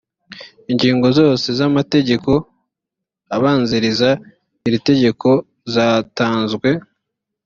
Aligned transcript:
ingingo 0.71 1.07
zose 1.19 1.47
z’amategeko 1.59 2.31
abanziriza 3.35 4.09
iri 4.67 4.79
tegeko 4.89 5.29
zatanzwe 5.73 6.69